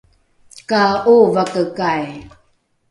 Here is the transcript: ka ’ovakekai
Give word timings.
ka 0.69 0.83
’ovakekai 1.13 2.05